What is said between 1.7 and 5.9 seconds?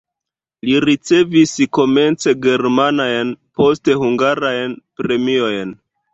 komence germanajn, poste hungarajn premiojn.